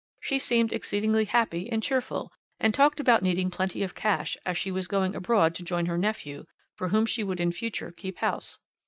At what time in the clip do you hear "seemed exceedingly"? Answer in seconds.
0.39-1.25